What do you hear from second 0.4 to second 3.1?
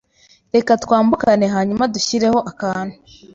Reka twambukane hanyuma dushyireho akantu